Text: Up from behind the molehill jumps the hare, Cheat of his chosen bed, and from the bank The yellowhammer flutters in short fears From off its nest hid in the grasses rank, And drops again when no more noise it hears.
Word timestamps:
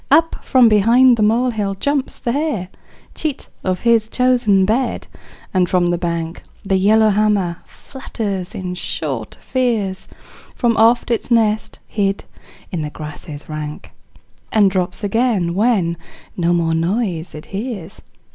Up 0.09 0.43
from 0.43 0.67
behind 0.67 1.15
the 1.15 1.21
molehill 1.21 1.75
jumps 1.75 2.17
the 2.17 2.31
hare, 2.31 2.69
Cheat 3.13 3.49
of 3.63 3.81
his 3.81 4.07
chosen 4.07 4.65
bed, 4.65 5.05
and 5.53 5.69
from 5.69 5.91
the 5.91 5.97
bank 5.99 6.41
The 6.63 6.77
yellowhammer 6.77 7.57
flutters 7.67 8.55
in 8.55 8.73
short 8.73 9.35
fears 9.39 10.07
From 10.55 10.75
off 10.75 11.03
its 11.11 11.29
nest 11.29 11.77
hid 11.85 12.23
in 12.71 12.81
the 12.81 12.89
grasses 12.89 13.47
rank, 13.47 13.91
And 14.51 14.71
drops 14.71 15.03
again 15.03 15.53
when 15.53 15.97
no 16.35 16.51
more 16.51 16.73
noise 16.73 17.35
it 17.35 17.45
hears. 17.53 18.01